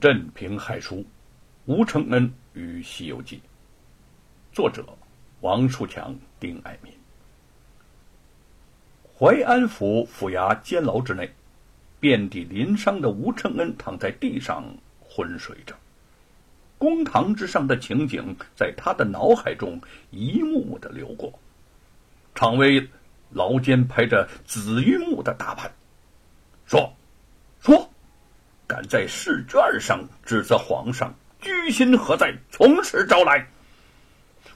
[0.00, 1.04] 镇平海书，
[1.66, 3.36] 吴承恩与《西游记》，
[4.50, 4.82] 作者
[5.42, 6.90] 王树强、丁爱民。
[9.14, 11.30] 淮安府府衙监牢之内，
[12.00, 14.64] 遍体鳞伤的吴承恩躺在地上
[15.06, 15.76] 昏睡着。
[16.78, 19.78] 公堂之上的情景在他的脑海中
[20.10, 21.30] 一幕幕的流过。
[22.34, 22.88] 常威
[23.28, 25.70] 牢监拍着紫云木的大盘，
[26.64, 26.90] 说
[27.60, 27.86] ：“说。”
[28.70, 32.32] 敢在试卷上指责皇上，居心何在？
[32.52, 33.44] 从实招来。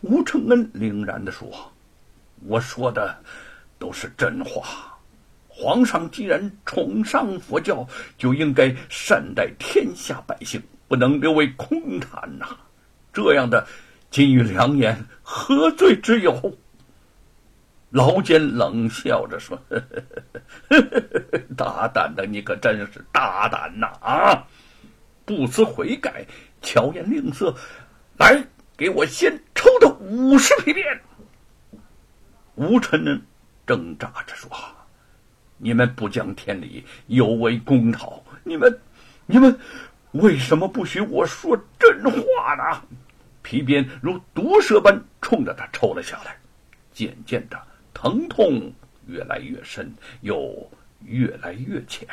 [0.03, 1.51] 吴承恩凛然的说
[2.47, 3.19] ：“我说的
[3.77, 4.97] 都是真话。
[5.49, 7.85] 皇上既然崇尚佛教，
[8.17, 12.57] 就应该善待天下百姓，不能留为空谈呐。
[13.13, 13.67] 这样的
[14.13, 16.57] 金玉良言，何罪之有？”
[17.95, 19.81] 牢监冷笑着说：“呵
[20.69, 23.87] 呵呵大胆的你可真是大胆呐！
[24.01, 24.45] 啊，
[25.25, 26.27] 不思悔改，
[26.61, 27.55] 巧言令色，
[28.19, 28.45] 来
[28.77, 30.85] 给我先抽他五十皮鞭！”
[32.57, 33.23] 吴承恩
[33.65, 34.51] 挣扎着说
[35.57, 38.25] ：“你们不讲天理，有违公道。
[38.43, 38.81] 你们，
[39.27, 39.57] 你们
[40.11, 42.83] 为什么不许我说真话呢？”
[43.43, 46.37] 皮鞭如毒蛇般冲着他抽了下来，
[46.93, 47.57] 渐渐的。
[47.95, 48.71] 疼痛
[49.07, 50.69] 越来越深，又
[51.05, 52.07] 越来越浅，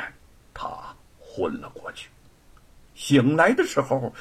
[0.54, 0.66] 他
[1.18, 2.08] 昏了过去。
[2.94, 4.14] 醒来的时候，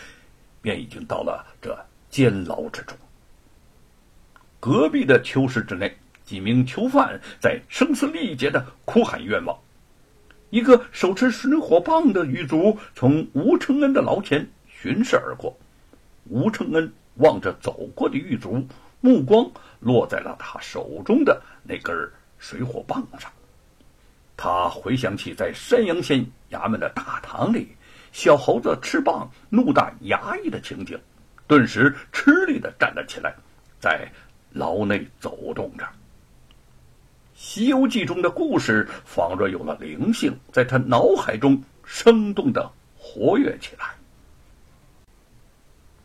[0.62, 1.78] 便已经到了这
[2.10, 2.98] 监牢之中。
[4.60, 5.96] 隔壁的囚室之内，
[6.26, 9.58] 几名囚犯在声嘶力竭的哭喊冤枉。
[10.50, 15.58] 一个手持水火棒的狱卒从吴承恩的牢前巡视而过，
[16.26, 18.68] 吴承恩望着走过的狱卒。
[19.02, 23.32] 目光落在了他手中的那根水火棒上，
[24.38, 27.76] 他回想起在山阳县衙门的大堂里，
[28.12, 31.00] 小猴子吃棒怒打衙役的情景，
[31.48, 33.36] 顿时吃力的站了起来，
[33.80, 34.08] 在
[34.52, 35.84] 牢内走动着。
[37.34, 43.86] 《西游记》中的故事仿若有了灵性，在他脑海中生动的活跃起来，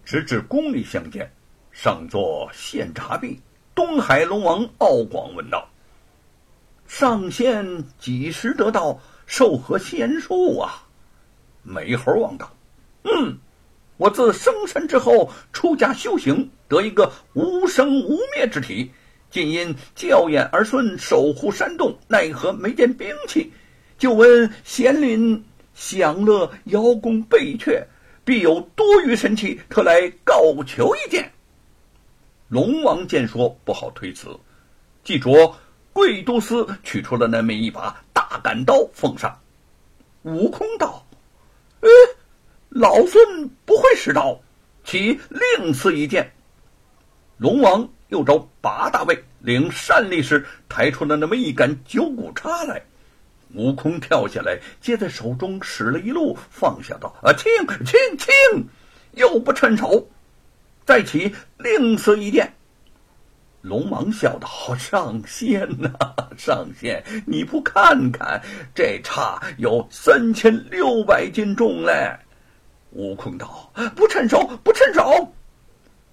[0.04, 1.30] 直至宫里相见。
[1.78, 3.38] 上座献茶毕，
[3.74, 5.68] 东海龙王敖广问道
[6.88, 10.82] ：“上仙几时得到授和仙术啊？”
[11.62, 12.50] 美猴王道
[13.04, 13.36] ：“嗯，
[13.98, 18.90] 我自生身之后出家修行，得一个无生无灭之体。
[19.30, 23.52] 今因教眼儿孙守护山洞，奈何没见兵器？
[23.98, 25.44] 就闻贤林
[25.74, 27.84] 享乐邀功备阙，
[28.24, 31.30] 必有多余神器，特来告求一件。”
[32.48, 34.28] 龙王见说不好推辞，
[35.02, 35.56] 即着
[35.92, 39.36] 贵都司取出了那么一把大杆刀奉上。
[40.22, 41.04] 悟空道
[41.80, 41.88] ：“呃，
[42.68, 44.40] 老孙不会使刀，
[44.84, 46.30] 岂另赐一件？”
[47.38, 52.82] 龙王又召八大卫领善力士抬出了那么一杆九股叉来。
[53.54, 57.50] 悟空跳下来，接在手中使了一路，放下道：“啊，轻
[57.84, 58.68] 轻轻，
[59.12, 60.08] 又不趁手。”
[60.86, 62.52] 再起，另赐一件。
[63.62, 64.48] 龙王笑道
[64.78, 65.90] ：“上仙呐，
[66.38, 68.40] 上仙，你不看看，
[68.72, 72.16] 这叉有三千六百斤重嘞！”
[72.94, 75.34] 悟空道：“不趁手，不趁手。”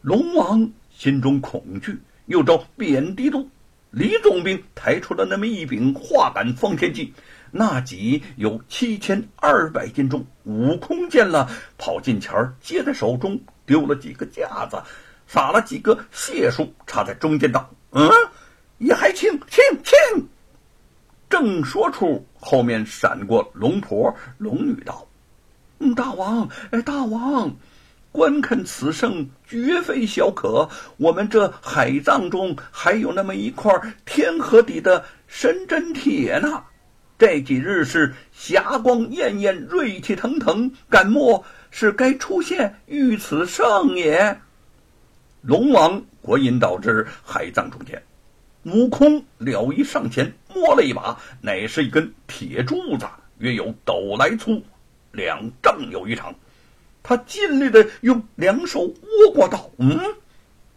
[0.01, 3.47] 龙王心中恐惧，又召贬低都
[3.91, 7.13] 李总兵抬出了那么一柄化杆方天戟，
[7.55, 10.25] 那戟有七千二百斤重。
[10.45, 11.47] 悟空见了，
[11.77, 13.39] 跑近前儿，接在手中。
[13.65, 14.81] 丢了几个架子，
[15.27, 18.09] 撒了几个解数，插在中间道：“嗯，
[18.79, 20.27] 也还轻轻轻。”
[21.29, 25.07] 正说出，后面闪过龙婆龙女道
[25.79, 27.55] ：“嗯，大王，哎，大王，
[28.11, 30.67] 观看此圣绝非小可。
[30.97, 33.71] 我们这海藏中还有那么一块
[34.05, 36.63] 天河底的神针铁呢。
[37.17, 44.39] 这几日是霞光艳艳，锐气腾腾，敢莫？”是该出现遇此圣也。
[45.41, 48.03] 龙王国引导至海藏中间，
[48.65, 53.07] 悟空了一上前摸了一把，乃是一根铁柱子，
[53.39, 54.61] 约有斗来粗，
[55.11, 56.35] 两丈有余长。
[57.01, 59.89] 他尽力的用两手握过道，嗯，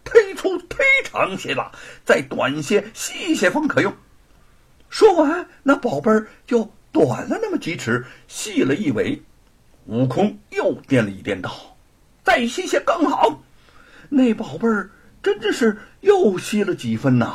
[0.03, 1.71] 忒粗忒长些了，
[2.07, 3.93] 再短些细些方可用。
[4.89, 9.23] 说完，那宝贝儿就短了那么几尺，细了一尾。
[9.87, 11.77] 悟空又掂了一掂，道
[12.25, 13.43] ：“再细些更好。”
[14.09, 14.91] 那宝贝儿
[15.23, 17.35] 真的是又细了几分呐！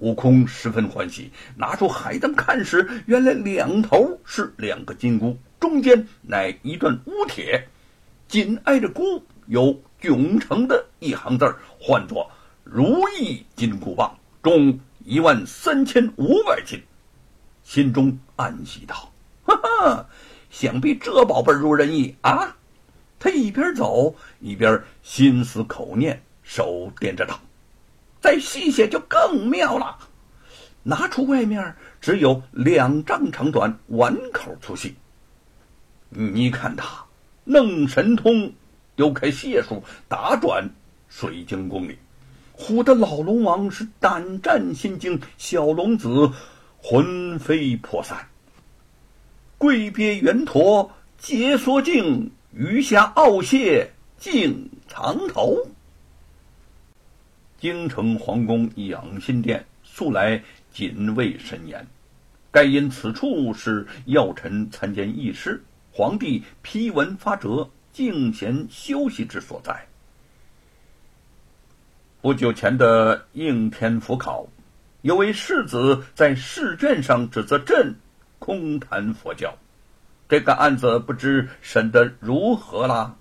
[0.00, 7.68] 悟空十分欢喜，拿出海灯看时，原来两头是两个金箍，中间乃一段乌铁。
[8.28, 12.30] 紧挨着“箍”有囧城的一行字儿，唤作
[12.64, 16.82] “如意金箍棒”，中一万三千五百斤。
[17.62, 19.12] 心中暗喜道
[19.44, 20.06] ：“哈哈，
[20.50, 22.56] 想必这宝贝如人意啊！”
[23.18, 27.40] 他一边走一边心思口念，手掂着道
[28.20, 29.98] ：“再细些就更妙了。”
[30.86, 34.94] 拿出外面只有两丈长短，碗口粗细。
[36.10, 37.06] 你看他
[37.44, 38.52] 弄神通，
[38.94, 40.68] 丢开解数，打转
[41.08, 41.98] 水晶宫里，
[42.56, 46.30] 唬得老龙王是胆战心惊，小龙子
[46.78, 48.28] 魂飞魄散。
[49.58, 55.56] 跪别圆陀解锁镜，余下傲谢镜藏头。
[57.58, 60.42] 京城皇宫养心殿素来。
[60.74, 61.86] 谨卫森严，
[62.50, 65.62] 该因此处是要臣参见议事，
[65.92, 69.86] 皇帝批文发折，静闲休息之所在。
[72.24, 74.46] 不久前的应天府考，
[75.02, 77.96] 有位世子在试卷上指责朕
[78.38, 79.58] 空谈佛教，
[80.26, 83.16] 这个案子不知审得如何啦？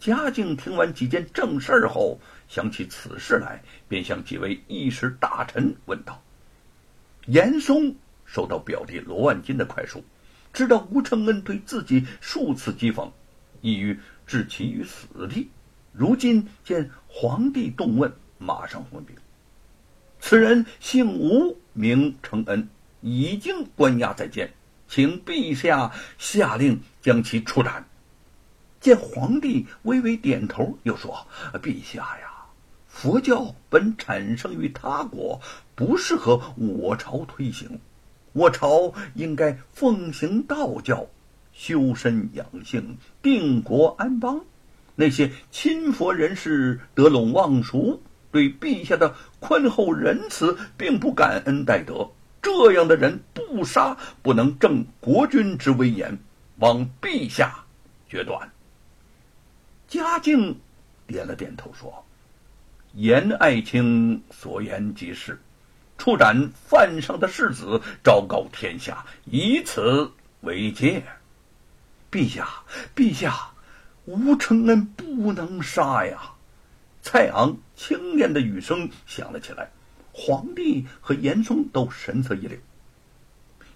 [0.00, 6.22] 嘉靖听完几件正事后，想起此事来，便向几位议事大臣问道。
[7.26, 10.02] 严嵩收到表弟罗万金的快书，
[10.54, 13.10] 知道吴承恩对自己数次讥讽，
[13.60, 15.50] 意欲置其于死地。
[15.96, 19.14] 如今见皇帝动问，马上问禀：
[20.18, 22.68] 此人姓吴，名承恩，
[23.00, 24.52] 已经关押在监，
[24.88, 27.86] 请陛下下令将其处斩。
[28.80, 31.26] 见皇帝微微点头，又说
[31.62, 32.32] ：“陛下呀。”
[32.88, 35.40] 佛教本产生于他国，
[35.76, 37.80] 不适合我朝推行。
[38.32, 41.06] 我朝应该奉行道教，
[41.52, 44.44] 修身养性，定国安邦。
[44.94, 52.08] 那些亲佛人士得陇望蜀，对陛下的宽厚仁慈并不感恩戴德。
[52.40, 56.18] 这样的人不杀，不能正国君之威严，
[56.58, 57.64] 望陛下
[58.08, 58.50] 决断。
[59.88, 60.58] 嘉靖
[61.06, 62.04] 点了点头说。
[62.96, 65.36] 严爱卿所言极是，
[65.98, 70.08] 处斩犯上的世子，昭告天下，以此
[70.42, 71.02] 为戒。
[72.08, 72.48] 陛下，
[72.94, 73.50] 陛下，
[74.06, 76.32] 吴承恩不能杀呀！
[77.02, 79.70] 蔡昂轻念的语声响了起来，
[80.12, 82.58] 皇帝和严嵩都神色一凛。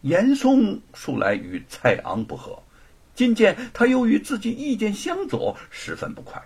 [0.02, 2.62] 严嵩素来与蔡昂不和，
[3.14, 6.42] 今见他又与自己意见相左，十分不快。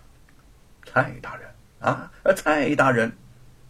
[0.84, 1.48] 蔡大人。
[1.80, 3.12] 啊，蔡大人，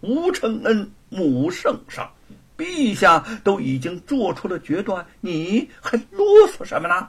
[0.03, 2.12] 吴承恩母圣上，
[2.58, 7.08] 陛下都已经做出了决断，你还啰嗦什么呢？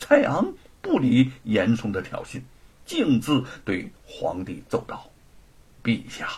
[0.00, 0.52] 蔡昂
[0.82, 2.40] 不理严嵩的挑衅，
[2.84, 5.10] 径自对皇帝奏道
[5.84, 6.28] ：“陛下，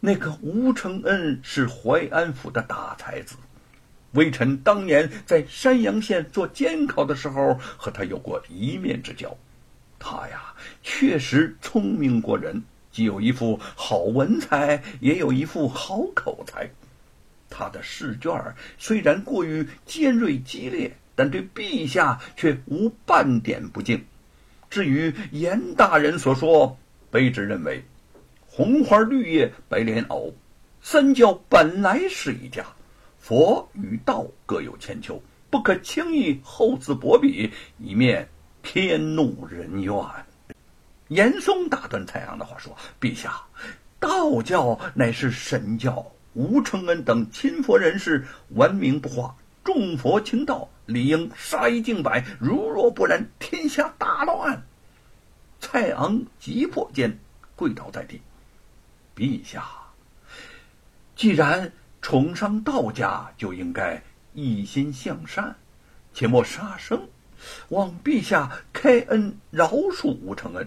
[0.00, 3.36] 那个吴承恩是淮安府的大才子，
[4.12, 9.36] 微臣当年在山阳县做监考的时候，和他有过一面之交。”
[9.98, 12.62] 他呀，确实聪明过人，
[12.92, 16.70] 既有一副好文采，也有一副好口才。
[17.48, 24.04] 他的试卷虽然过于尖锐激烈，但对陛下却无半点不敬。
[24.70, 26.78] 至于严大人所说，
[27.10, 27.84] 卑职认为，
[28.46, 30.32] 红花绿叶白莲藕，
[30.80, 32.64] 三教本来是一家，
[33.18, 38.28] 佛与道各有千秋，不可轻易厚此薄彼，以免。
[38.68, 39.94] 天怒人怨。
[41.06, 43.40] 严嵩打断蔡昂的话说：“陛下，
[44.00, 52.24] 道教乃是神教，吴承恩等亲佛人士闻名不化，众佛轻道，理应杀一儆百。
[52.40, 54.62] 如若不然，天下大乱。”
[55.60, 57.18] 蔡昂急迫间
[57.54, 58.22] 跪倒在地
[59.14, 59.66] ：“陛下，
[61.14, 64.02] 既然崇尚道家，就应该
[64.32, 65.56] 一心向善，
[66.12, 67.08] 切莫杀生。”
[67.68, 70.66] 望陛下开恩饶恕吴承恩，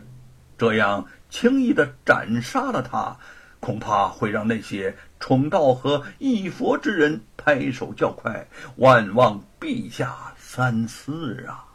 [0.55, 3.17] 这样轻易的斩杀了他，
[3.59, 8.47] 恐怕会让那些崇道和义佛之人拍手叫快。
[8.77, 11.68] 万望陛下三思啊！